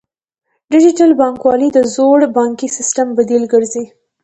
[0.71, 3.85] ډیجیټل بانکوالي د زوړ بانکي سیستم بدیل ګرځي.